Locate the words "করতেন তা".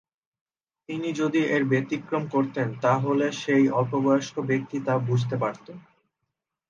2.27-2.93